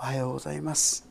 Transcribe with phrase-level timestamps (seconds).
[0.00, 1.08] はようございます。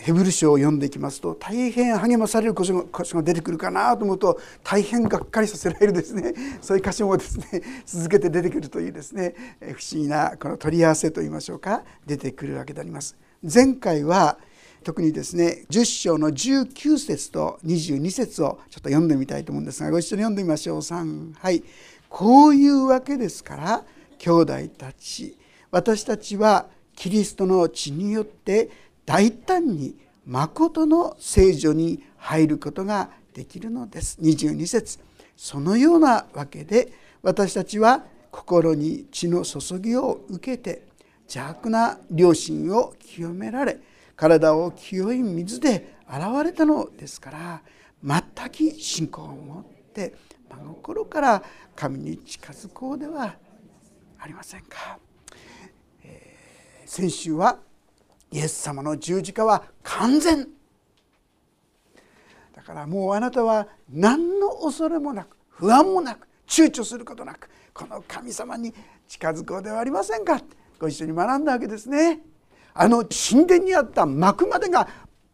[0.00, 6.34] ヘブル書を読んでいきますと大変励まされる箇所が出てくるかなと思うと大変がっかりさせられるですね。
[6.60, 9.36] そういう箇所もですね続けて出てくるというですね。
[9.60, 13.16] 不思議なこの取り合わせといいましょうか出てくるわけであります。
[13.44, 14.38] 前回は
[14.82, 20.78] 特にですね10章の19節と22節をちょっと読んでみたいと思うんですがご一緒に読んでみましょう。
[20.78, 21.62] 3はい。
[22.08, 23.84] こういうわけですから
[24.18, 25.36] 兄弟たち
[25.72, 28.70] 私たちはキリストの血によって
[29.06, 35.00] 大胆に誠の聖女に入ることができるのです22節
[35.34, 40.82] そのようなわけで私たちは心に血の注ぎを受けて
[41.22, 43.78] 邪悪な良心を清められ
[44.14, 47.62] 体を清い水で洗われたのですから
[48.04, 50.14] 全く信仰を持って
[50.50, 51.42] 真心から
[51.74, 53.34] 神に近づこうでは
[54.18, 54.98] ありませんか。
[56.92, 57.56] 先週は
[58.30, 60.46] イエス様の十字架は完全
[62.54, 68.74] だからもうあなたは何の恐れもなく不安もなく躊躇することなくこの神様に
[69.08, 70.38] 近づこうではありませんか？
[70.78, 72.20] ご一緒に学んだわけですね。
[72.74, 74.86] あの神殿にあった幕までが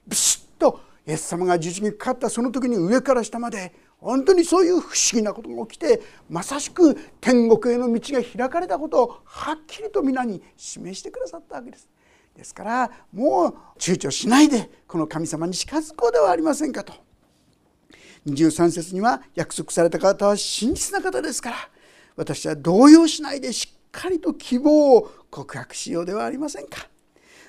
[0.07, 11.89] ビシッとイエス様が十字にかかったその時に上から下まで本当にそういう不思議なことが起きてまさしく天国への道が開かれたことをはっきりと皆に示してくださったわけです。
[12.37, 16.93] ですからもう躊躇しないでこの神様に近づこうではありませんかと。
[18.27, 21.57] 23節には約束された方は真実な方ですから
[22.17, 26.89] 私は動揺しないでしっかりと希望を告白しようではありませんか。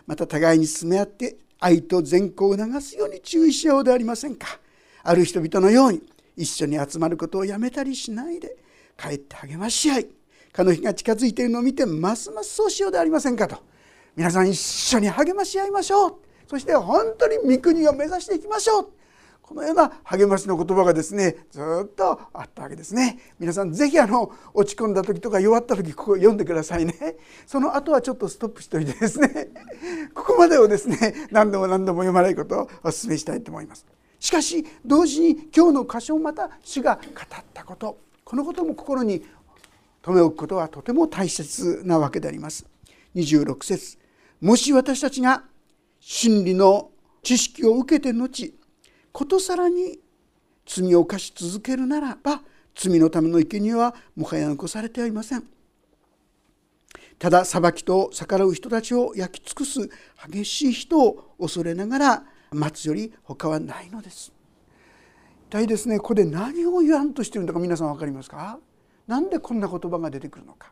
[0.08, 4.48] また互いに進め合って愛と善行を促すように注意しようではありませんか。
[5.04, 6.02] ある人々のように
[6.40, 8.56] 一緒に集まることをやめたりしないで
[8.98, 10.08] 帰って励まし合い。
[10.54, 13.58] かの日が近づいているのを見てますますそうしようではありませんかと。
[14.16, 16.16] 皆さん一緒に励まし合いましょう。
[16.48, 18.90] そして本当に御国を目指していきましょう。
[19.42, 23.20] このような励ましの言葉がですねずっとあったわけですね。
[23.38, 27.18] 皆さん是非あの落ち込んだ時とか弱った時ここ読んでくださいね。
[27.46, 29.50] その後はちょっとストップしておいてですね。
[30.14, 33.86] ここまでをですね何度も何度も読まないことをお勧めしたいと思います。
[34.20, 38.00] しかし同時に今日の箇所をまた主が語ったこと。
[38.24, 39.24] このことも心に
[40.02, 42.66] 留め置くことはとても大切なわけであります。
[43.16, 43.98] 26節。
[44.42, 45.44] もし私たちが
[46.00, 46.92] 真理の
[47.24, 48.54] 知識を受けて後
[49.12, 50.00] ことさらに
[50.66, 52.42] 罪を犯し続けるならば
[52.76, 55.44] 罪のための生贄はもはや残されてはいません。
[57.18, 59.90] ただ裁きと逆らう人たちを焼き尽くす
[60.30, 64.32] 激しい人を恐れながら待つより他はないのです。
[65.48, 68.60] 一体ですねここで何を言わんとしているのか皆さん分かりますか？
[69.08, 70.72] 何でこんな言葉が出てくるのか？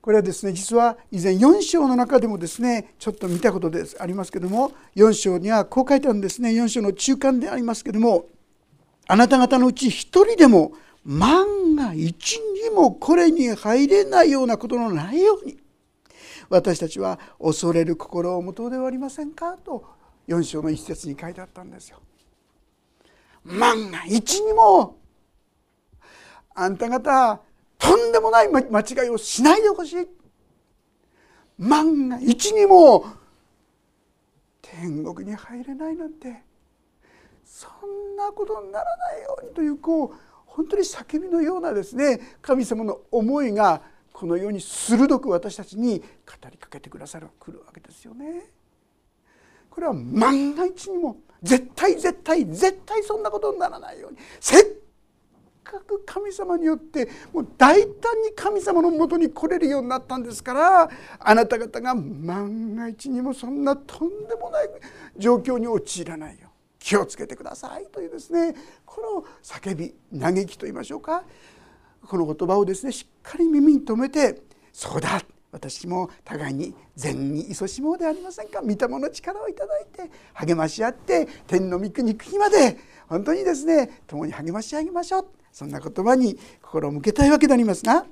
[0.00, 6.50] これはですね実は以前4章の中でもですねちょっと見たことでありますけども4章にはこう書いてあるんですね。
[6.50, 8.26] 4章の中間でありますけども
[9.08, 10.72] あなた方のうち一人でも
[11.04, 15.58] 万が一にもこれに入れないようなことのないように
[16.52, 19.56] 私たちは恐れる心を持とうではありませんか？
[19.56, 19.84] と
[20.28, 21.98] 4章の一節に書いてあったんですよ。
[23.42, 24.98] 万が一にも
[26.54, 27.40] あんた方
[27.78, 30.08] とんでもない間違いをしないでほしい。
[31.58, 33.06] 万が一にも
[34.60, 36.42] 天国に入れないなんて。
[37.44, 40.10] そんなことにならないようにというこう
[40.46, 43.82] 本当に叫びのようなですね神様の思いが
[44.22, 46.06] このように鋭く私たちに語
[46.48, 48.44] りかけてくださるくるわけですよね。
[49.68, 54.18] これは万が一にも絶対絶対絶対そんなことにならないように。
[54.38, 54.66] せっ
[55.64, 64.68] かく神様によってもう大胆に神様のもとに来れるようになったんですからあなた方が万が一にもそんなとんでもない
[65.16, 68.54] 状況に陥らないよう気をつけてくださいというですね
[68.86, 71.24] この叫び嘆きと言いましょうか。
[72.06, 82.78] この言葉をですねしっかり耳に留めてそうだ私も互いに善に勤しもうではありませんか御霊の力をいただいて励まし合って天の御国国まで
[83.08, 88.06] 本当にですね共に励まし上げましょうそんな言葉に心を向けたいわけでありますが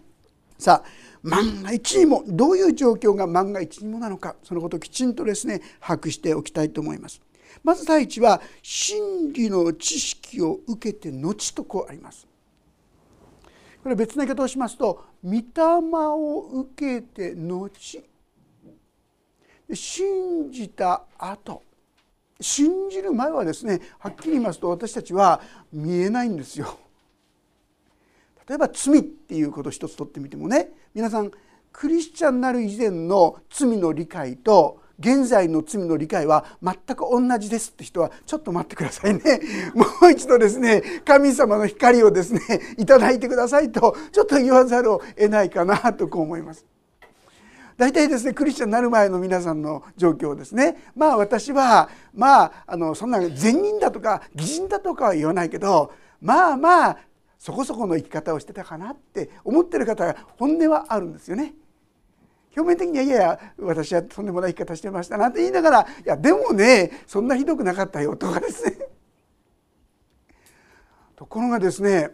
[0.59, 7.21] さあ万が一にもどういう状況が万が一にもなのかそのことをきちんとですね把握しておきたいと思います。
[7.63, 12.27] まず第一は真理の知識を受けて後とこうあります。
[13.83, 17.71] これ別な言い方をしますと御霊を受けて後
[19.73, 21.63] 信じた後
[22.41, 25.41] 信じる前はですねはっきり言いますと私たちは
[25.73, 26.79] 見えないんですよ。
[28.49, 31.31] 例えば罪っていうことを一つ取ってみてもね皆さん
[31.73, 39.41] クリスチャンになる以前の罪の理解と現在の罪の理解は全く同じですって人はちょっと待ってくださいね
[39.75, 42.41] もう一度ですね神様の光をですね
[42.77, 46.65] いただいてくださいとちょっと言わざるを得ないかなとこう思います。
[47.79, 56.99] 大体ですねクリスチャンになる前の皆さんの状況ですねまあ私はまああのそんな善人だとか義人だとかは言わないけどまあまあ
[57.39, 61.55] そこそこの生き方をしてたかなって思ってる方が本音はあるんですよね。
[62.57, 68.79] 表面的にはいやいや私はとんでもない生き方してましたなんて言いながらいやでもねそんなひどくなかったよとかですね。
[71.15, 72.11] ところがですね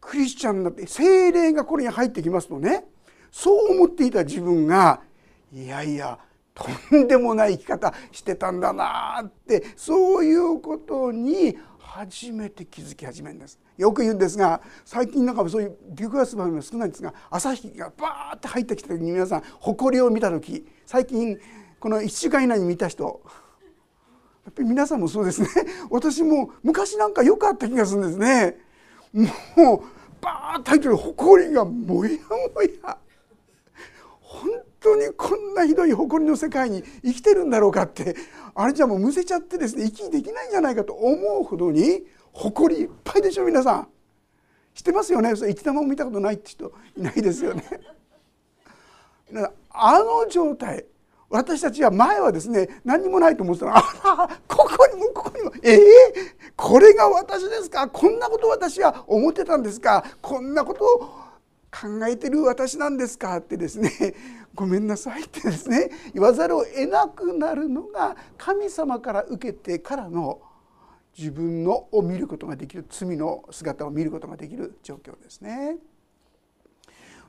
[0.00, 2.86] クリスチャンになって精霊がこれに入ってきますとね
[3.30, 5.02] そう思っていた自分が
[5.52, 6.18] いやいや
[6.54, 6.64] と
[6.96, 21.38] んでもない生き方してたんだなってそういうことに初めて気づき始めるんですよく言うんですが最近なんかそういうビューガス番組が少ないんですが朝日がバーッて入ってきた時に皆さん誇りを見た時最近
[21.78, 23.22] この1週間以内に見た人
[24.46, 25.48] やっぱり皆さんもそうですね。
[25.90, 28.56] 私も昔なんかよくあった気がするんですね。
[29.56, 29.80] もう
[30.20, 32.10] バーッと入ってる誇りがもや
[32.54, 32.96] もや。
[34.20, 34.50] 本
[34.80, 38.14] 当にこんなひどい誇りの世界に生きてるんだろうかって
[38.54, 42.04] あれじゃもうむせちゃってですね息できないんじゃないかと思うほどに
[42.38, 43.88] 誇りいっぱいでしょ皆さん。
[44.74, 45.34] 知ってますよね？
[45.34, 47.64] それ一度も見たことないって人いないですよね。
[49.70, 50.84] あの状態
[51.30, 53.80] 私たちは前はですね何にもないと思ってたらあ
[54.28, 55.52] らここにもここにも。
[55.62, 55.82] ええー、
[56.54, 57.88] これが私ですか？
[57.88, 60.04] こんなこと私は思ってたんですか？
[60.20, 60.98] こんなことを
[61.72, 63.38] 考えてる私なんですか？
[63.38, 64.14] ってですね
[64.54, 70.40] ごめんなさいってですね言わざるを得なくなるのが神様から受けてからの
[71.18, 75.76] 自分のを見ることができる罪の姿を見ることができる状況ですね。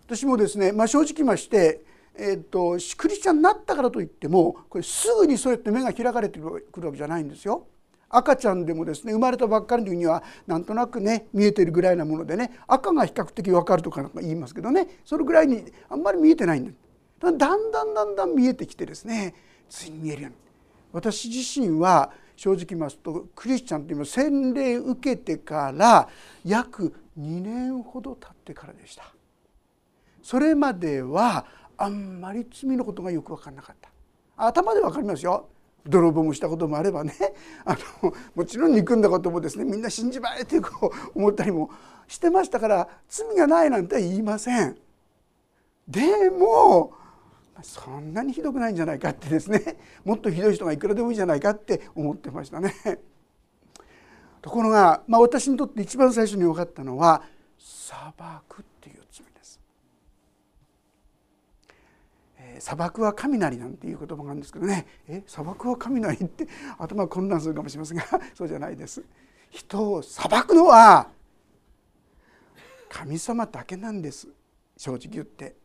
[0.06, 1.84] 私もですね、まあ、正直まして、
[2.16, 7.68] えーと、とクリスチャンになったからといってもこれすぐにそうやって目が開かれてくるわけじゃないんですよ。
[8.10, 16.72] 赤ちゃんでもですね生まれたばっかりの時にはなんとなくね見えてるぐらいなものでね赤が比較的分かるとか言いますけどねそれぐらいにあんまり見えてないんだ
[17.20, 19.34] だんだんだんだん見えてきてですね
[19.70, 20.38] ついに見えるように
[20.94, 26.08] 私自身は正直言いますとクリスチャンというのは洗礼受けてから
[26.46, 29.12] 約2年ほど経ってからでした。
[30.22, 31.46] それまでは
[31.78, 33.90] あんまり罪のことがよく分からなかった。
[34.38, 35.50] 頭で分かりますよ。
[35.86, 37.14] 泥棒もしたこともあればね。
[37.66, 41.72] あのもちろん憎んだこともですねみんな信じまえってこう思ったりも
[42.08, 44.78] してましたから罪がないなんて言いません。
[45.88, 46.94] でも
[47.64, 49.78] そんなにひどくないんじゃないかってですね。
[50.06, 52.74] もっとひどい人がいくらでもいいじゃないかって思ってましたね。
[54.42, 57.24] ところが、まあ、私にとって一番最初に分かったのは
[57.58, 57.98] 裁
[58.48, 59.60] くっていう罪です。
[62.38, 64.86] え砂漠は雷なんていう言葉があるんですけどね。
[65.08, 66.48] え砂漠は雷って？
[66.78, 69.04] 頭混乱するかもしれませんがそうじゃないです。
[69.50, 71.10] 人を裁くのは
[72.90, 74.28] 神様だけなんです。
[74.78, 75.56] 正直言って。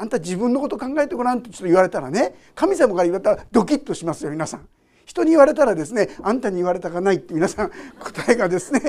[0.00, 4.66] あんた自分のこと考えてごらんってちょっと言われたらね神様から言われたらドキッとしますよ皆さん。
[5.04, 8.80] 人に言われたらですねあんたに言われたかないって皆さん答えがですね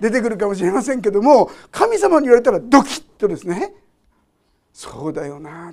[0.00, 3.74] 出てくるかもしれませんけども神様に言われたらドキッとですね。
[4.72, 5.70] そうだよな。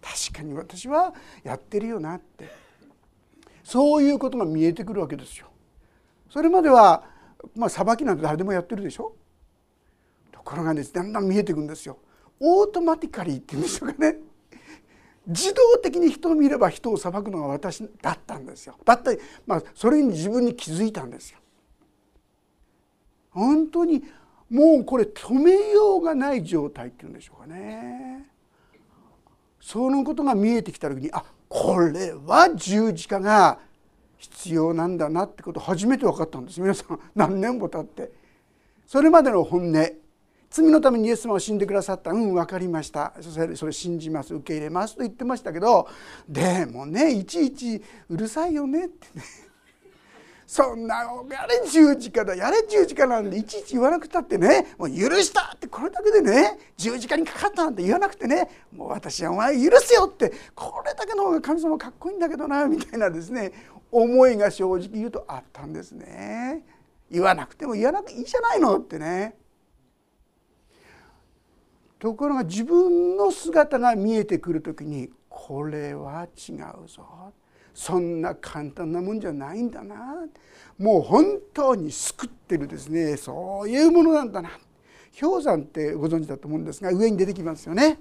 [0.00, 1.12] 確かに私は
[1.44, 2.50] やってるよなって。
[3.62, 5.48] そういうことが見えてくるわけですよ。
[6.30, 7.04] それまでは
[7.54, 9.12] まあ裁きなんて誰でもやってるでしょ。
[10.32, 11.98] ところがです、ね、だんだん見えてくるんですよ。
[12.44, 14.18] オートマティカリーっていうんでしょうかね
[15.26, 18.74] 自動的に人を見れば人を裁くのが私だったんですよ。
[18.84, 19.12] だった
[19.46, 21.38] まあそれに自分に気づいたんですよ。
[23.30, 24.02] 本当に
[24.50, 28.28] もうこれ止めようがない状態っていうんでしょうかね。
[29.60, 33.60] そのことが見えてきた時にあこれは十字架が
[34.18, 38.10] 必要なんだなってこと初めて分かったんです皆さん何年も経って
[38.86, 40.01] それまでの本音
[40.52, 42.10] 罪のためにイエス様を死んでくださった。
[42.10, 43.14] うん分かりました。
[43.20, 44.34] それそれ信じます。
[44.34, 44.96] 受け入れます。
[44.96, 45.88] と言ってましたけど
[46.28, 49.24] でもねいちいちうるさいよねってね。
[50.46, 50.96] そんな
[51.30, 52.36] やれ十字架だ。
[52.36, 63.52] やれ十字架なんでいちいち言わなくたってねもう許したってこれだけでね十字架にかかったなんて言わなくてねもう私はお前許すよってこれだけの方が神様かっこいいんだけどなみたいなですね
[63.90, 66.62] 思いが正直言うとあったんですね。
[67.10, 69.36] 言わなくても言わなくていいじゃないのってね。
[72.02, 77.32] ところが自分の姿が見えてくる時にこれは違うぞ。
[77.72, 80.16] そんな簡単なもんじゃないんだな。
[80.78, 83.16] もう本当に救ってるですね。
[83.16, 84.50] そういうものなんだな。
[85.20, 88.00] 氷山ってご存知だと思うんですが上に出てきますよね。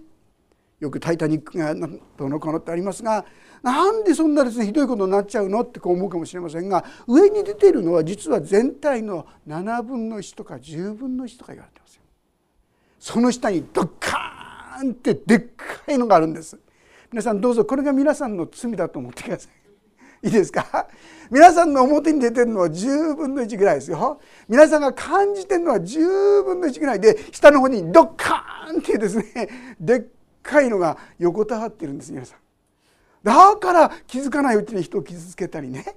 [0.79, 1.75] よく「タイタニック」が
[2.17, 3.23] どのこのってありますが
[3.61, 12.00] なんでそんなですねひどいことになっちゃうのってこう思うかもしれませんが上に出ているのは実は全体の7分の1とか10分の1とか言われてますよ。
[13.01, 16.57] その下にドッカーンってでっかいのがあるんです。
[17.11, 19.49] 皆さんどうぞこれが皆さんの罪だと思ってくださ
[20.23, 20.27] い。
[20.27, 20.87] いいですか？
[21.31, 24.21] 皆さんの表に出てるのは10分の1ぐらいですよ。
[24.47, 30.03] 皆さんが感じてるのは10分の1ぐらいで下の方にドッカーンってですねでっ
[30.43, 32.37] かいのが横たわってるんです皆さん。
[33.23, 35.95] だから気づかないうちに人を傷つけたりね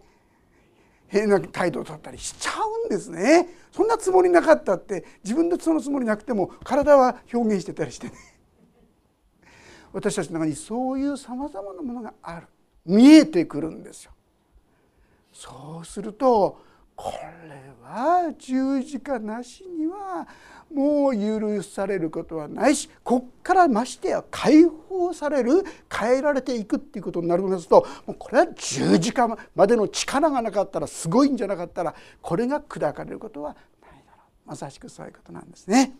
[1.14, 3.48] 変な態度をとったりしちゃうんですね。
[3.70, 8.14] そんなつもりなかったって自分でそのつもりなくても体は表現してたりしてね。
[9.94, 12.48] 私たちの中にそういうさまざまなものがある。
[12.84, 14.12] 見えてくるんですよ。
[15.32, 16.60] そうすると
[16.96, 17.12] こ
[17.48, 20.26] れは十字架なしには
[20.72, 35.96] もう許されることはないしこっからましてや解放される変えられていくっていうことになりますともうこれは十字架までの力がなかったらすごいんじゃなかったらこれが砕かれることはないだろうまさしくそういうことなんですね。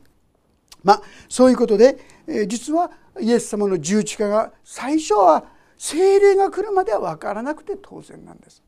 [0.83, 5.47] まあそういうことで、え、実はイエス様の十字架が最初は
[5.79, 8.63] 精霊が来るまでは分からなくて当然なんです。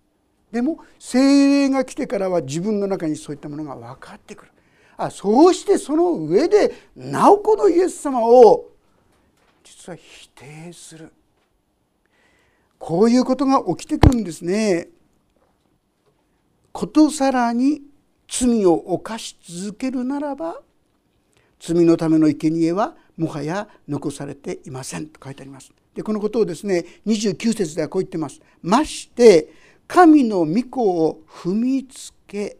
[0.51, 4.53] でも精霊が来てからは自分の中にそういったものが分かってくる
[4.97, 8.71] あそうしてその上でなおこのイエス様を
[9.63, 11.13] 実は否定する
[12.79, 14.89] こういうことが起きてくるんですね。
[16.73, 17.81] ことさらに
[18.29, 20.61] 罪を犯し続けるならば
[21.59, 25.73] 罪のための生贄はもはや残されていませんと書いてあります。
[25.95, 28.41] でこのことをですね29節ではこう言ってます。
[28.63, 29.49] まして
[29.89, 32.59] 神の御子を踏みつけ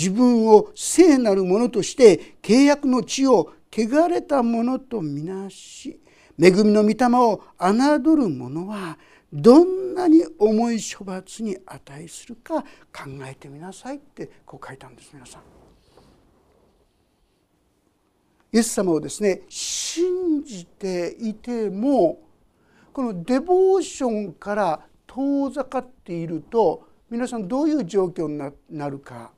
[0.00, 6.00] 自分を聖なるものとして契約の地を汚れたものとみなし
[6.40, 8.96] 恵みの御霊を侮る者は
[9.30, 15.42] どんなに重い処罰に値するか考えてみなさいってこう書いたんです皆さん。
[18.52, 22.22] イエス様をですね信じていても
[22.94, 28.38] このデボーションから遠ざかっていると皆さんどういう状況に
[28.70, 29.32] なるか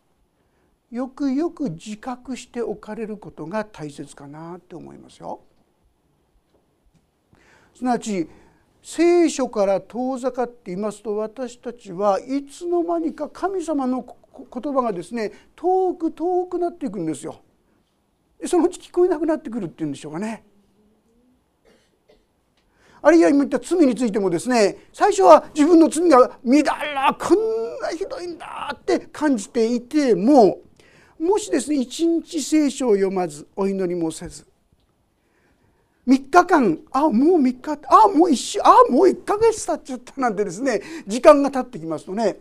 [0.93, 5.41] よくよく自覚しておかれることが大切かなって思いますよ。
[7.75, 8.29] すなわち
[8.83, 17.41] 聖書から遠ざかっていますと私たちはいつの間にか神様の言葉がですね遠く遠くなっていくんですよ。
[18.45, 20.45] そのうち聞こえなくなってくるっていうんでしょうかね。
[23.01, 30.59] あるいは今言った罪についてもですね最初は自分の罪が乱らこんなひどいんだって感じていても
[31.23, 34.45] もしですね一日聖書を読まずお祈りもせず
[36.09, 42.39] 3日間あもう3日あもう1週あもう1ヶ月経っちゃったなんてですね時間が経ってきますとね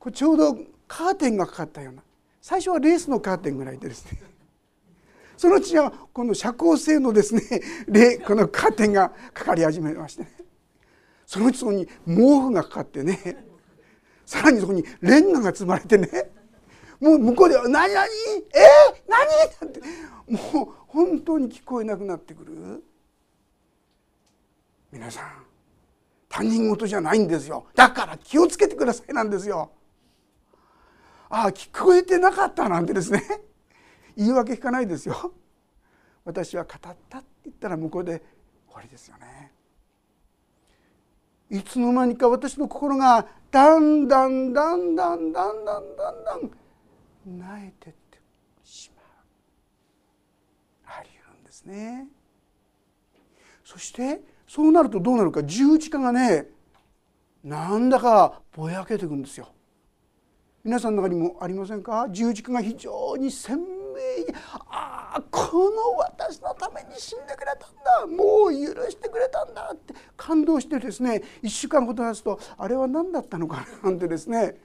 [0.00, 2.02] これちょうどカーテンがかかったような
[2.42, 4.20] 最初はレースのカーテンぐらいでですね
[5.38, 7.42] そのうちはこの遮光性のですね
[8.26, 10.32] このカーテンがかかり始めましてね
[11.24, 13.44] そのうちそこに毛布がかかってね
[14.24, 16.35] さらにそこにレンガが積まれてね
[17.00, 17.92] もう向こうで「何何？
[17.92, 17.92] え？
[17.92, 19.80] ー、何?」って。
[20.28, 22.82] もう本当に聞こえなくなってくる？
[24.90, 25.44] 皆さん
[26.28, 27.66] 他人事じゃないんですよ。
[27.74, 29.70] だから気をつけてくださいなんですよ。
[31.28, 33.22] ああ聞こえてなかったなんてですね。
[34.16, 35.32] 言い訳聞かないですよ。
[36.24, 36.88] 私は語った
[37.18, 38.22] って言ったら向こうで
[38.68, 39.52] 終わりですよね。
[41.50, 46.50] いつの間にか私の心がだんだんだんだんだんだんだんだん
[47.28, 48.20] 萎えてって
[48.62, 50.98] しまう。
[50.98, 52.06] あり得るんですね。
[53.64, 55.42] そしてそうなるとどうなるか。
[55.42, 56.46] 十字架がね
[57.42, 59.48] なんだかぼやけていくんですよ。
[60.64, 62.08] 皆さんの中にもありませんか？
[62.10, 63.66] 十字架が非常に鮮明に
[64.68, 68.24] ああこの私のために死んでくれたんだ。
[68.24, 69.70] もう許してくれたんだ。
[69.72, 74.56] って感動してですね1週間ほど経つとあれは何だったのかななんてですね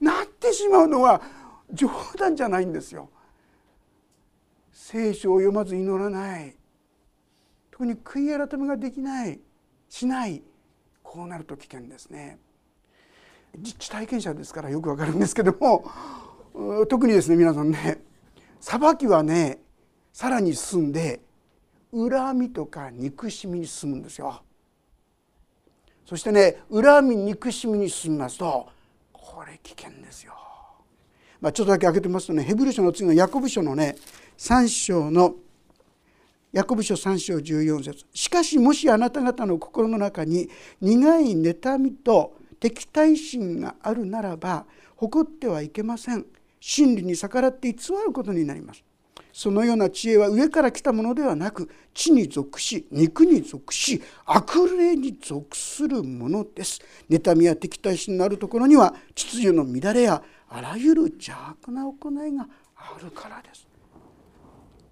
[0.00, 1.20] なってしまうのは
[1.72, 3.10] 冗談じゃないんですよ。
[4.72, 6.54] 聖書を読まず祈らない
[7.70, 9.40] 特に悔い改めができない
[9.88, 10.42] しない
[11.02, 12.38] こうなると危険ですね。
[13.56, 15.84] 実地体験者ですからよくわかるんですけども
[16.88, 18.02] 特にですね皆さんね
[18.60, 19.60] 裁きはね
[20.12, 21.20] さらに進んで
[21.92, 24.42] 恨みとか憎しみに進むんですよ。
[26.04, 28.68] そしてね恨み憎しみに進みますと
[29.12, 30.34] これ危険ですよ。
[31.44, 33.96] まあ、ちょっとだけ開けてますとねヘブル書の次のヤコブ書のね
[34.38, 35.34] 3章の
[36.54, 38.06] ヤコブ書3章14節。
[38.14, 40.48] しかしもしあなた方の心の中に
[40.80, 44.64] 苦い妬みと敵対心があるならば
[44.96, 46.24] 誇ってはいけません。
[46.60, 48.82] 真理に逆らって偽ることになります。
[49.30, 56.80] そのような知恵は上から来たものではなく地に属し肉に属し悪霊に属するものです。
[57.10, 60.22] 妬みや敵対心のあるところには秩序の乱れや
[60.54, 62.46] あらゆる邪悪な行いが
[62.76, 63.66] あるからです。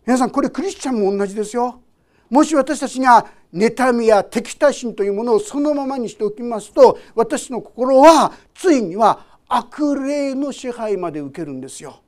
[0.05, 1.81] 皆さんこれクリスチャンも同じですよ。
[2.29, 12.01] もし私たちが妬みや敵対心というものをそのままにしておきますと私の心はついには悪霊の支配まで受けるんですよ。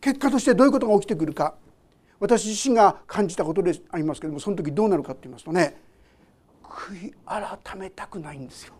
[0.00, 1.54] 結果としてどういうことが起きてくるか。
[2.18, 5.76] 私自身が感じたことでありますけどもその時どうなるかって言いますとね
[6.64, 8.74] 悔い改めたくないんですよ。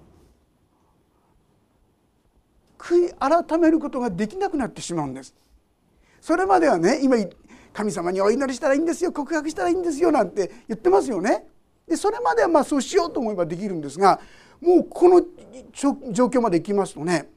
[2.86, 5.34] 悔い改めることができなくなってしまうんです。
[6.20, 7.16] それまではね今
[7.72, 11.46] 神様にお祈りしたらいいんですよ告白したらいいんですよなんて言ってますよね。
[11.88, 14.20] でそれまではまあそうしようと思えばできるんですが
[14.60, 15.22] もうこの
[16.12, 17.28] 状況までいきますとね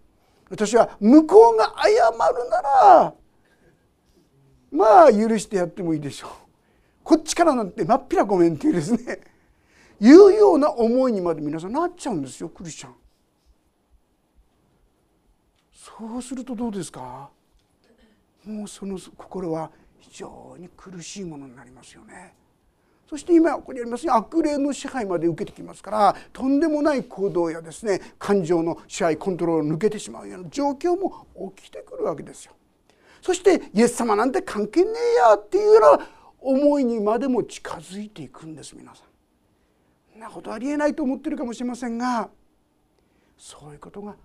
[0.49, 3.13] 私は向こうが謝るなら
[4.71, 6.29] まあ許してやってもいいでしょう
[7.03, 9.19] こっちからなんてまっぴらごめんっていうですね
[9.99, 12.93] いうような思いにまで皆さんなっちゃうんですよクリスチャン
[15.79, 17.29] そうするとどうですか？
[18.45, 22.33] もうその心は非常に苦しいものになりますよね
[23.09, 32.53] そして今ここにありますように悪霊の支配まで受けてきますからとんでもない行動やですね感情の支配コントロールを抜けてしまうような状況も起きてくるわけですよ。
[33.21, 36.07] そしてイエス様なんて関係ねえやっていうような
[36.39, 39.05] 思いにまでも近づいていくんです皆さん。
[40.13, 42.29] そんなことありえないと思ってるかもしれませんが
[43.37, 44.15] そういうことが。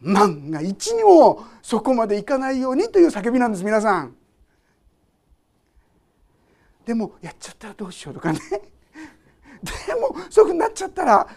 [0.00, 4.16] 万が一にもそこまでいかないようにという叫びなんです皆さん。
[6.84, 8.40] でもやっちゃったらどうしようとかね
[9.86, 11.28] でもそういうふうになっちゃったら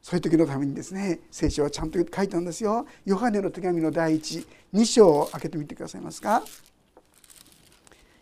[0.00, 2.86] そういう時のためにですね聖書はちゃんと書いたんですよ。
[3.04, 6.42] ヨハネの手紙の第一2章を開けてみてくださいますか。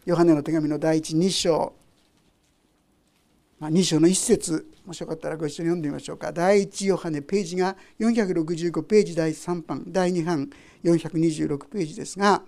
[0.05, 1.73] ヨハネの手紙の第一2章、
[3.69, 6.33] 2章の1節もしよかったらご一緒に読んでみましょうか。
[6.33, 10.51] 第1ヨハネページが465ページ第3版第2版
[10.83, 12.43] 426ページですが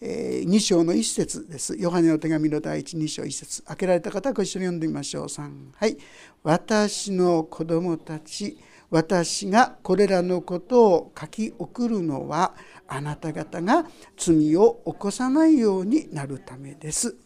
[0.00, 1.74] えー2章の1節です。
[1.78, 5.24] ヨハネの手紙の第1、2章1節開けられた方ご一緒に読んでみましょう。
[5.26, 5.96] 3はい。
[6.42, 8.58] 私の子供たち、
[8.90, 12.54] 私がこれらのことを書き送るのは
[12.86, 17.16] あなた方が罪を起こさないようになるためです。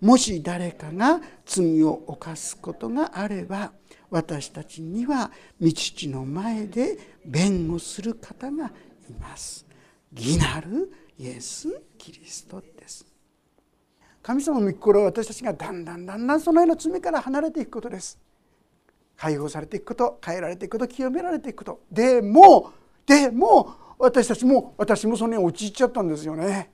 [0.00, 3.72] もし誰かが罪を犯すことがあれば
[4.10, 8.66] 私たちには道父の前で弁護する方が
[9.08, 9.66] います。
[10.12, 13.06] 義なるイエス・キリストです。
[14.22, 18.18] 神様の御心は私たちがだんだんだんだんそのような罪から離れていくことです。
[19.16, 21.82] 解放されていくこと変えられていくこと清められていくこと。
[21.90, 22.72] でも
[23.06, 26.70] でも私たちも私もそのように陥っちゃったんですよね。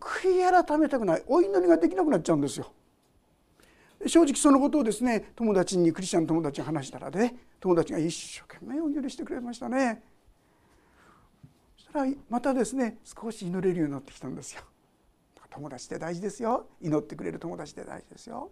[0.00, 1.22] 悔い改めたくない。
[1.26, 2.72] お祈りができなくなっちゃうんですよ。
[4.06, 10.02] 正直そのことをですね友達にクリスチャンの友達に話したらね友達が一生懸命お祈りしてくれましたね。
[11.76, 14.62] そしたらまたですね少し祈れるようになってきたんですよ。
[15.50, 16.66] 友達って大事ですよ。
[16.80, 18.50] 祈ってくれる友達って大事ですよ。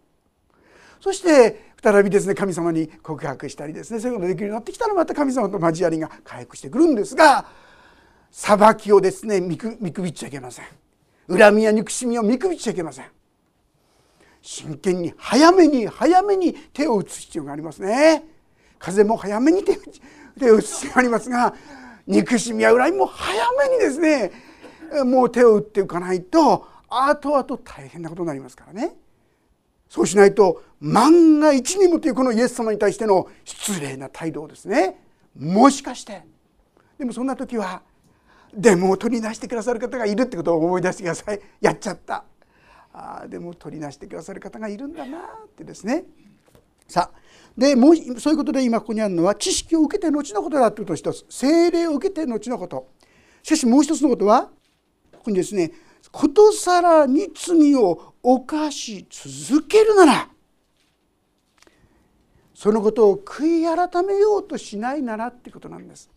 [1.01, 7.47] そして再びですね神様に告白したりですねそういうことができるようになってきたらまた神様と交わりが回復してくるんですが
[8.31, 10.67] 裁きをですね見くびっちゃいけません。
[11.31, 13.07] 恨みや憎しみを見くびっちゃいけません。
[14.43, 18.25] 真剣に早めに早めに手を打つ必要がありますね。
[18.79, 19.73] 風も早めに手
[20.51, 21.55] を打つ必要がありますが
[22.07, 24.33] 憎しみや恨みも早めにですね
[25.05, 28.97] もう手を打っていかないと後々大変なことになりますからね。
[29.89, 35.05] そうしないと万が一にもというこのイエス様に対しての失礼な態度をですね
[35.39, 36.23] もしかして。
[36.99, 37.83] でもそんな時は
[38.55, 41.41] でも取り出してくださる方がいるってことを思い出してください。
[41.61, 42.25] やっちゃった。
[42.93, 46.05] あでも取り出してくださる方がいるんだなってですね。
[46.89, 47.21] さあ
[47.57, 51.25] でもうそういうことで今ここにあるのは知識を受けて後のことだということ一つ。
[51.29, 52.89] 精霊を受けて後のこと。
[53.43, 54.51] しかしもう一つのことは
[55.13, 55.73] ここにですね
[56.11, 60.29] ことさらに罪を犯し続けるなら
[62.55, 66.11] そのことを悔い改めようとしないならってことなんです。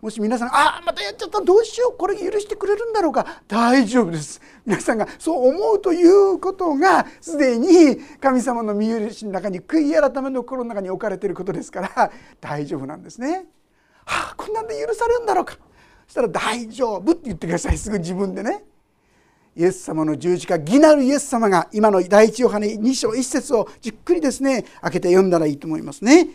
[0.00, 4.40] もし皆さん「ああまたやっちゃったどうしようこれ許してくれるんだろうか」大丈夫です。
[4.64, 13.46] 皆さんがそう思うということがすでに神様の見許しの中に悔い改めの心の中に置かれていることですから大丈夫なんですね。
[14.04, 15.58] はあこんなんで許されるんだろうか。
[16.06, 17.78] そしたら大丈夫って言ってください。
[17.78, 18.64] すぐ自分でね。
[19.56, 26.28] イエス様の十字架義なるイエス様が今の第一ヨハネ2章1節をじっくりですね開けて読んだらいいと思いますね。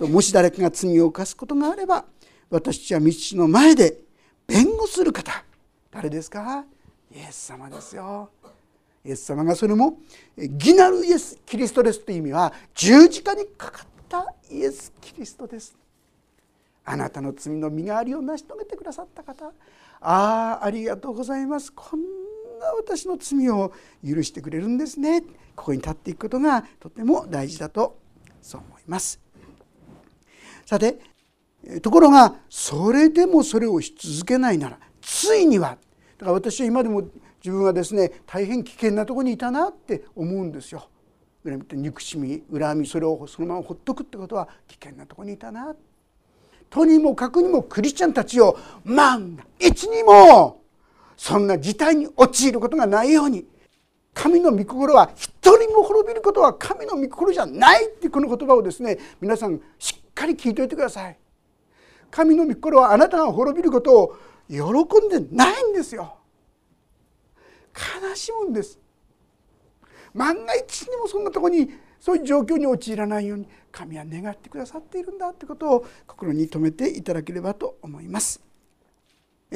[0.00, 2.04] もし誰かが罪を犯すことがあれば
[2.50, 4.00] 私たちは道の前で
[4.46, 5.44] 弁護する方。
[5.90, 6.64] 誰ですか？
[7.14, 8.30] イエス様ですよ。
[9.04, 9.98] イエス様がそれも
[10.36, 15.76] 義なるイエス・キリストですという意味は十字架にかかったイエス・キリストです。
[16.84, 19.46] あなたの罪の身代わりを成し遂げてくださった方。
[20.00, 21.72] ああありがとうございます。
[21.72, 22.00] こん
[22.58, 25.22] な私の罪を許してくれるんですね。
[25.54, 27.98] ここに立っていくことがとても大事だと
[28.40, 29.20] そう思います。
[30.64, 30.98] さて
[31.82, 35.76] ところがそれでもそれをし続けないならついには
[36.18, 37.02] だから私は今でも
[37.42, 40.88] 自分はですね大変危険なとこにいたなって思うんですよ。
[41.72, 45.74] 憎しみ恨みそれをそのままほっとくってことは危険なとこにいたな
[46.68, 50.60] とにもかくにもクリスチャンたちを万が一にも
[51.16, 53.46] そんな事態に陥ることがないように
[54.12, 61.18] 神の御心は一人も滅びることは神の御心じゃないってこの言葉をですね皆さんしっかり聞いておいてください。
[62.10, 64.16] 神の御心はあなたが滅びることを
[64.48, 66.16] 喜んでないんですよ。
[67.74, 68.78] 悲しむんです。
[70.14, 78.40] 万が一にもそんなとこにそういう状況に陥らないように神は願ってくださっているんだということを心に留めていただければと思います。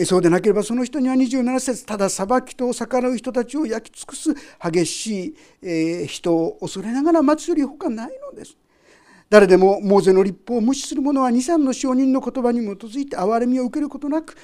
[0.06, 8.56] そうでなければその人には27節ただ裁きと逆らう人たちを焼き尽くす激しい人を恐れながら待つより他ないのです。
[9.32, 14.36] 誰でもモーゼの立法を無視する者は23の証人の言葉に基づいて憐れみを受けることなく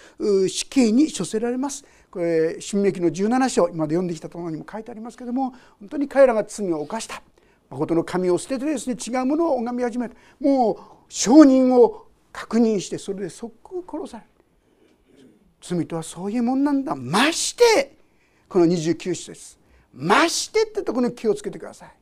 [0.48, 1.84] 死刑に処せられます。
[2.10, 7.22] これ新明記の17章今まで読んできたところにも書いてありますけども本当に彼らが罪を犯した。
[7.68, 10.14] 誠の神を捨ててですね違うものを拝み始めた。
[10.40, 10.76] もう
[11.10, 15.28] 証人を確認してそれで即刻殺される。
[15.60, 16.96] 罪とはそういうもんなんだ。
[16.96, 17.98] まして
[18.48, 19.58] この29節
[19.92, 21.97] ましてってところに気をつけてください。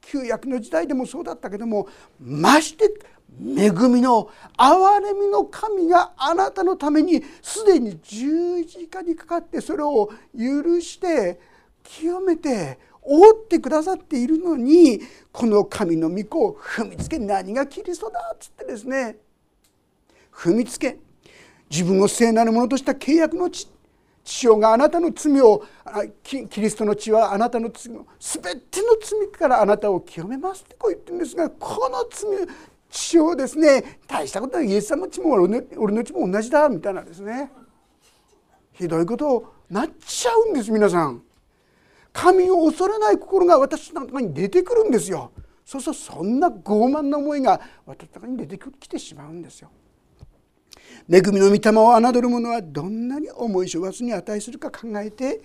[0.00, 2.86] 旧約の時代でもそうだったけどもまして
[3.38, 11.40] 恵みの憐れみの神があなたのためにすでに十字架にかかってそれを許して
[11.82, 15.00] 清めて覆ってくださっているのに
[15.32, 19.16] この神の御子を踏みつけ何がキリストだっつってですね。
[20.32, 20.98] 踏みつけ。
[21.70, 23.68] 自分を聖なるものとした契約の地
[24.30, 25.64] 父親があなたの罪を
[26.22, 32.46] キリストの血はあなたの罪を全ての罪からあなたを清めますってこう言ってるんですがこの罪
[32.88, 37.50] 血をですね大したことはイエス様の血も俺の血も同じだみたいなですね
[38.72, 41.22] ひどいことをなっちゃうんです皆さん。
[42.12, 45.30] 神を恐れない心が私の中に出てくるんですよ。
[45.64, 49.70] そうするとそんな傲慢な思いが私の中に出てきてしまうんですよ。
[51.08, 55.40] 恵みの御霊を侮る者はどんなに重い処罰に値するか考えて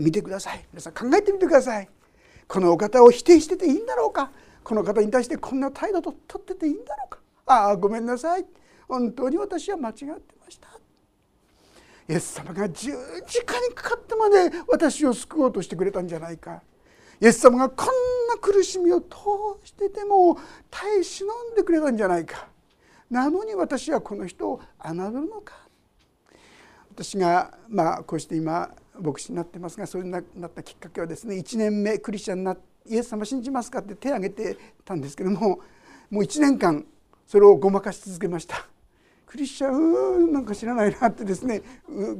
[0.00, 0.64] みてください。
[0.72, 1.88] 皆さん考えてみてください。
[2.46, 4.30] このお方を否定してていいんだろうか？
[4.64, 7.18] この方に対してこんな態度と取ってていいんだろうか？
[7.46, 8.44] ああごめんなさい。
[8.88, 10.04] 本当に私は間違って
[10.44, 10.68] ました。
[12.08, 12.90] イエス様が十
[13.26, 16.62] 字架にかかってまで私を救おうとしてくれたんじゃないか。
[17.20, 17.86] イエス様がこん
[18.28, 19.08] な苦しみを通
[19.64, 20.38] してても
[20.70, 22.48] 耐え忍んでくれたんじゃないか。
[23.10, 24.94] なのに私はこの人を侮る
[25.28, 25.54] のか。
[26.90, 35.60] 私がまあこうして今牧師になってますがそういうなったきっかけはですね1年目クリスチャンになイエス様信じますかって手を挙げてたんですけども
[36.10, 36.84] もう1年間
[37.26, 38.66] それをごまかし続けました。
[39.26, 41.62] クリスチャンなんか知らないなってですね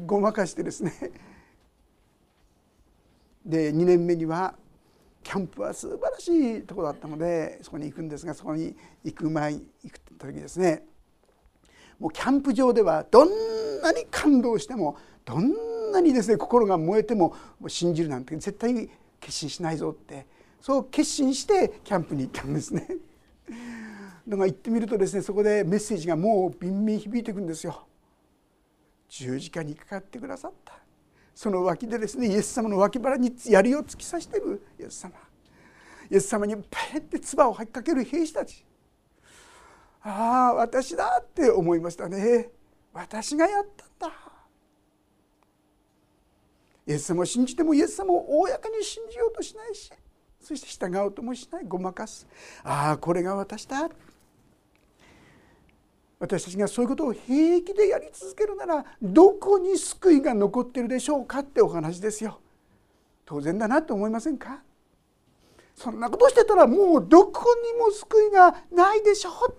[0.07, 0.93] ごまかしてですね。
[3.45, 4.55] で2年目には
[5.29, 6.29] キャンプは素晴らし
[6.61, 10.85] いとこだったのでそこに行くんですがそこに行く前に行く時ですね
[11.99, 15.53] もうキャンプ場ではどんなに感動してもどん
[15.93, 17.37] なにですね心が燃えても
[17.67, 18.89] 信じるなんて絶対に
[19.21, 20.27] 決心しないぞって
[20.63, 22.89] そう決心してキャンプに行ったんですね。
[24.27, 27.87] だから行ってみるとですねそこでメッセージがもう敏明響いていくんですよ。
[29.11, 30.81] 十字架にかかってくださった
[31.39, 35.13] その脇でですねイエス様の脇腹に槍を突き刺しているイエス様。
[36.11, 38.67] イエス様にペンって唾を吐きかける兵士たち。
[40.03, 42.51] ああ私だって思いましたね。
[42.93, 44.17] 私がやったんだ。
[46.89, 49.93] イエス様を信じてもイエス様を公に信じようとしないし
[50.41, 52.27] そして従おうともしないごまかす。
[52.65, 53.89] ああこれが私だ
[56.21, 62.41] 私たちがそういうことを平気でやり続けるならどこに救いが残っているでしょうかってお話ですよ。
[63.25, 64.63] 当然だなと思いませんか？
[65.77, 69.55] そんなことしてたらもうどこにも救いがないでしょう。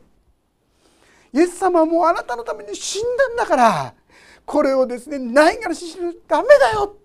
[1.31, 3.93] イエス様はもうあなたのために死んだんだから
[4.45, 6.97] これをですねないがらししるダメだよ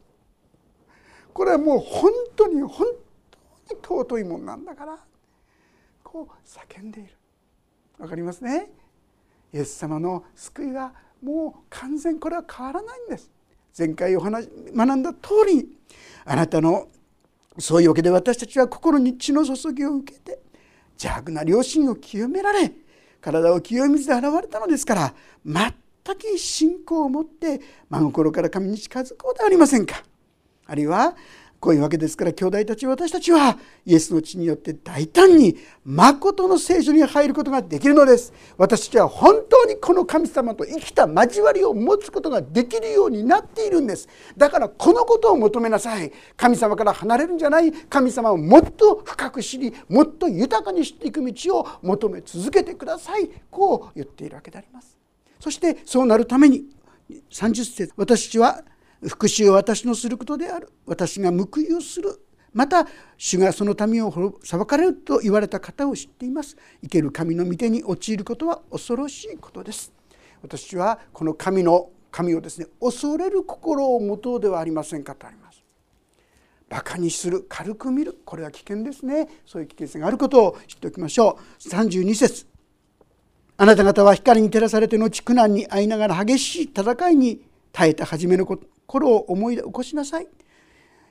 [1.32, 2.86] これはもう本当に本
[3.68, 4.98] 当に尊いもんなんだから
[6.02, 7.10] こう叫んでいる
[7.98, 8.72] わかりますね？
[9.54, 13.30] イエス様の救いはもう完全これは変わらないんです。
[13.78, 15.78] 前回お話学んだ通り
[16.24, 16.88] あなたの
[17.58, 20.40] そういうわけで私たちは心に血の注ぎを受けて
[20.94, 22.72] 邪悪な良心を清められ
[23.20, 25.14] 体を清い水で洗われたのですから
[25.44, 25.72] 全
[26.16, 30.02] く信仰を持って真心から神に近づこうではありませんか。
[30.66, 31.14] あるいは
[31.64, 38.34] こういうわけですから兄弟たち私たちはイエスの血によって大胆に誠の聖書に入ることができるのです。
[38.58, 44.10] 私たちは本当にこの神様と生きた交わりを持つことができるようになっているんです。
[44.36, 46.12] だからこのことを求めなさい。
[46.36, 47.72] 神様から離れるんじゃない。
[47.72, 53.30] 神様をもっと深く知りもっと豊かにしていく道を求め続けてください。
[53.50, 54.98] こう言っているわけであります。
[55.40, 56.66] そしてそうなるために
[57.30, 58.62] 30節私は
[59.08, 60.70] 復讐を私のすることである。
[60.86, 62.20] 私が報いをする。
[62.52, 62.86] また
[63.18, 66.56] 主がその民を裁かれると言われた方を知っています。
[66.82, 69.92] 生ける神の御手に陥ることは恐ろしいことです。
[70.42, 75.64] 私はこの神の神をですね恐れる心を持とうではありませんかとあります。
[76.68, 78.20] バカにする軽く見る。
[78.24, 79.28] これは危険ですね。
[79.44, 81.68] そういう危険性があることを知っておきましょう。
[81.68, 82.46] 32節。
[83.56, 88.46] あなた方は光に照らされて後苦難に遭いながら激しい戦いに耐えた初めの
[88.86, 90.28] 頃を思い起こしなさい。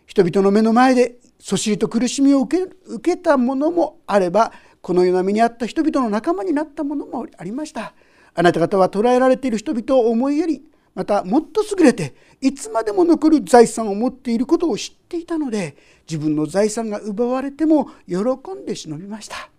[0.05, 7.93] 人々の目の前でそしりと苦しみを受け受けたものもあればこのような目にあった人々の仲間になったものもありました。
[8.35, 10.63] あなた方は捕らえられている人々を思いやり
[10.95, 15.75] またもっと優れていつまでも残る財産を持っていることを知っていたので
[16.07, 18.15] 自分の財産が奪われても喜
[18.55, 19.49] んで忍びました。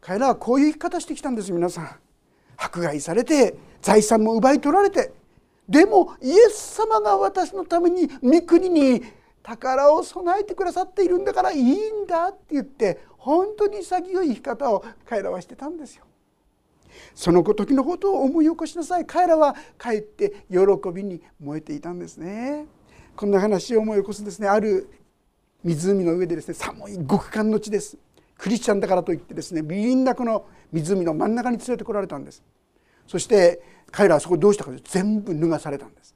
[0.00, 1.90] 彼らはこういう生き方してきたんです皆さん。
[2.56, 5.12] 迫害されて財産も奪い取られて
[5.68, 9.02] でもイエス様が私のために御国に
[9.42, 16.04] 宝を備えてくださっているんだからいいんだって言って本当に潔い生き方を彼らはしてたんですよ。
[17.14, 20.58] その時のことを思い起こしなさい彼らは帰って喜
[20.92, 22.66] びに燃えていたんですね。
[23.16, 24.88] こんな話を思い起こすですねある
[25.62, 27.96] 湖の上でですね寒い極寒の地です
[28.36, 32.42] クリスチャンだからといってですねみんなこの湖の真ん中に連れてこられたんです
[33.06, 33.62] そして
[33.94, 36.14] 彼らはそこどうしたかというと全部脱がされたんです。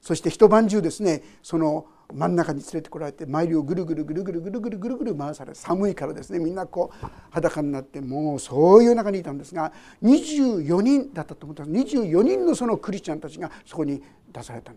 [0.00, 14.02] そして一晩中ですねその真ん中に連れてこられて参りをぐるぐるぐるぐるぐるぐるぐるぐる回され寒いからですねみんなこう裸になってもうそういう中にいたんですが24人だったと思ったんです24人のそのクリスチャンたちがそこに
[14.32, 14.72] 出された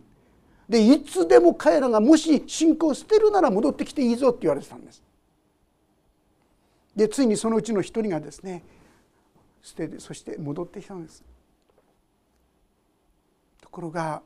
[0.67, 5.01] でいつでも彼らがもし信仰を捨てるなら戻ってきていいぞって言われてたんです
[6.95, 8.63] でついにそのうちの一人がですね
[9.62, 11.23] 捨ててそして戻ってきたんです
[13.73, 14.21] ころが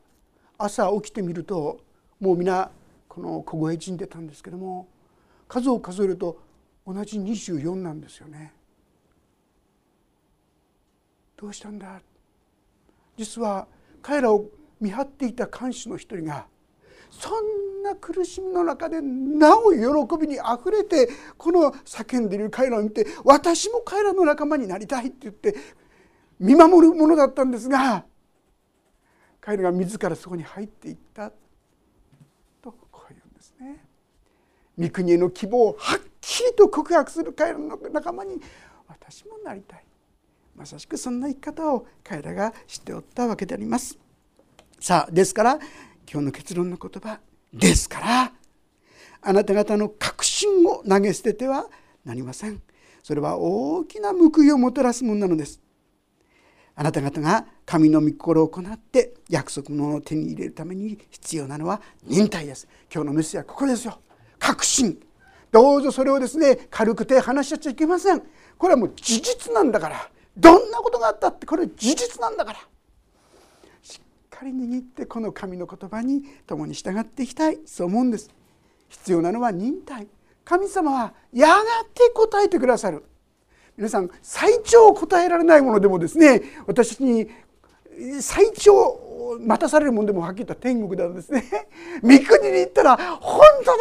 [0.58, 1.80] 朝起きてみると
[2.20, 2.70] もう皆
[3.08, 4.88] この小声陣出たんですけども
[5.48, 6.38] 数を数えると
[6.86, 8.54] 同じ24なんですよね。
[11.38, 12.02] どうしたんだ？
[13.16, 13.68] 実は
[14.02, 14.46] 彼らを
[14.82, 16.46] 見張っていた看守の一人が
[17.10, 25.56] そんな苦しみの中でなお喜びにあふれてこの叫んでいる彼らを見て私も彼らの仲間になりたいって言って
[26.40, 28.04] 見守るものだったんですが
[29.48, 31.32] 彼らが自らそこに入っていった
[32.62, 33.82] とこういうんですね。
[34.78, 38.42] 御国への希望をはっきりと告白する彼らの仲間に
[38.90, 39.86] 私もなりたい
[40.54, 43.98] まさしくそんな生き方を彼らがしておったわけであります。
[44.82, 45.56] さあですから
[46.12, 47.22] 今日の結論の言葉
[47.54, 48.34] ですから
[49.22, 51.68] あなた方の確信を投げ捨てては
[52.04, 52.62] なりません。
[53.02, 55.62] それは大きな報いをもたらすものなのです。
[56.80, 62.68] あなた方が神の御心を行って約束のを手に入れるために必要なのは忍耐です。
[62.94, 64.00] 今日のメッセージはここですよ。
[64.38, 65.02] 確信。
[65.52, 68.22] どうぞそれをですね軽く手話しちゃいけません。
[68.60, 70.08] これはもう事実なんだから。
[70.38, 72.60] どんなことがあったってこれは事実なんだから。
[73.82, 77.58] しっかり握ってこの神の言葉に共に従っていきたい。
[77.66, 78.30] そう思うんです。
[78.90, 80.08] 必要なのは忍耐。
[80.46, 83.04] 神様はやがて答えてくださる。
[83.78, 87.30] 皆さん最長答えられないものでもですね私に
[88.22, 91.44] 最長待たされるものでもはっきり言った天国なんですね。
[92.02, 93.74] 三国に行ったら本当だ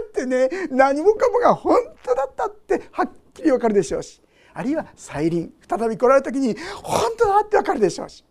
[0.00, 4.22] ってね何もかもが本当だったってはっきり分かるでしょうし。
[4.54, 5.52] あるいは再臨。
[5.68, 8.24] 再び来られた時に本当だって分かるでしょうし。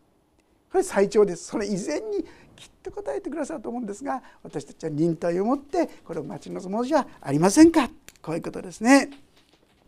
[0.72, 1.46] これ最長です。
[1.46, 2.24] それ以前に
[2.56, 7.90] きっと答えてくださると思うんですが私たちは忍耐を持ってこれを待ち望もうじゃありませんか。
[8.22, 9.10] こういうことですね。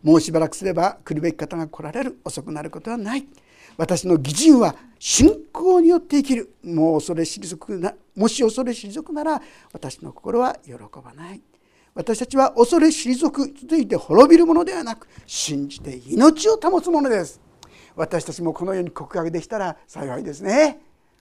[0.04, 2.20] もうしばらくすれば来るべき方が来られる。
[2.24, 3.26] 遅くなることはない。
[3.78, 6.54] 私の義人は信仰によって生きる。
[6.62, 9.40] もう恐れ退くなもし恐れ退くなら
[9.72, 11.40] 私の心は喜ばない。
[11.94, 17.40] 私たちは恐れ退く続いて滅びるものではなく信じて命を保つものです。
[17.96, 20.80] 私たちもこのように告白できたら幸いですね。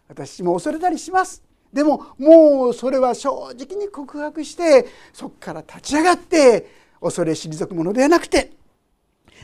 [0.10, 1.42] 私も恐れたりします。
[1.72, 6.68] でももうそれは正直に告白してそこから立ち上がって
[7.02, 8.52] 恐れ退くものではなくて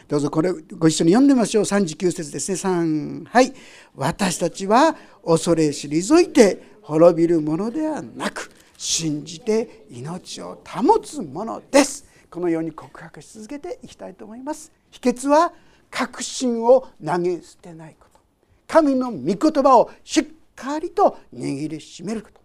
[0.10, 1.64] どうぞこれご一緒に読んでみましょう。
[1.66, 2.58] 39節ですね。
[2.58, 3.54] 3はい。
[3.96, 12.08] 私たちは恐れ退いて滅びるものではなく信じて命を保つものです。
[12.32, 14.72] このように告白し続けていきたいと思います。
[14.90, 15.54] 秘訣は
[15.92, 18.20] 確信を投げ捨てないこと。
[18.66, 22.42] 神の御言葉をしっかりと握りしめること。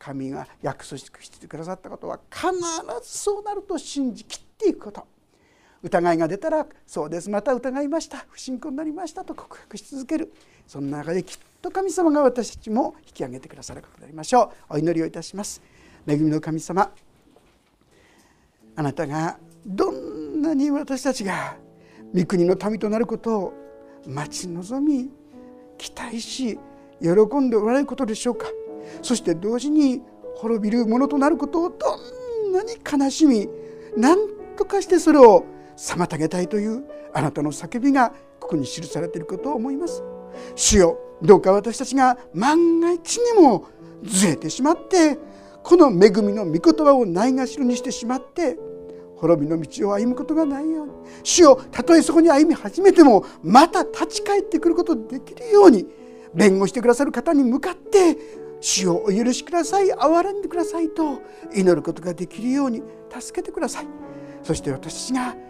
[0.00, 1.08] 神が約束し
[1.40, 2.50] てくださったことは必
[3.08, 5.06] ずそうなると信じきっていくこと。
[5.82, 10.32] 疑いが出たら「そうですまた疑いました不信仰になりました」と告白し続ける。
[10.66, 14.74] その中できっと神様が私たちも引き上げてくださることでありましょう。
[14.74, 15.62] お祈りをいたします。
[16.06, 16.90] 恵みの神様
[18.76, 21.56] あなたがどんなに私たちが
[22.14, 23.52] 御国の民となることを
[24.06, 25.10] 待ち望み
[25.76, 26.58] 期待し
[27.00, 28.46] 喜んでおられることでしょうか。
[29.02, 30.02] そして同時に
[30.36, 31.96] 滅びるものとなることをど
[32.48, 33.48] んなに悲しみ
[33.96, 34.16] 何
[34.56, 35.44] とかしてそれを
[35.78, 36.82] 妨げたいという
[37.14, 40.02] あなたの叫びがここに記されていることを思います。
[40.56, 43.66] 主よどうか私たちが万が一にも
[44.02, 45.18] ずれてしまって
[45.62, 48.58] この恵みの御言葉をないがしろにしてしまって
[49.16, 50.92] 滅びの道を歩むことがないように。
[51.22, 55.86] 主よたとえそこに歩み始めてもまた立ち返ってくることできるように
[56.34, 58.16] 弁護してくださる方に向かって
[58.60, 61.20] 主をお許しください憐れんでくださいと
[61.54, 62.82] 祈ることができるように
[63.16, 63.86] 助けてください。
[64.42, 65.47] そして私がせっか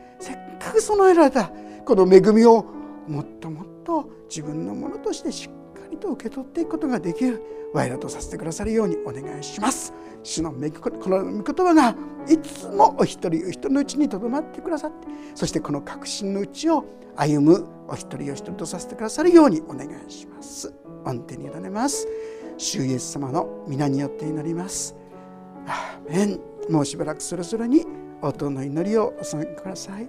[0.58, 1.50] く備えられた
[1.84, 2.64] この恵みを
[3.06, 7.42] もっともっと自分のものとしてしっかりと受け取っていくことができる
[7.72, 9.92] 我らとさせてくださるようにお願いします。
[10.22, 11.94] 主のこの御言葉が
[12.28, 16.84] いつもお一人お一人のうちにとどまってくださってそしてこの確信のうちを
[17.16, 20.72] 歩むお一人お一人とさせてくださるようにお願いします
[21.04, 22.06] 御手に委ねます
[22.58, 24.94] 主イエス様の皆によって祈ります
[25.66, 26.40] アーメン
[26.70, 27.86] もうしばらくそれぞれに
[28.20, 30.08] 音の祈りをお捧げください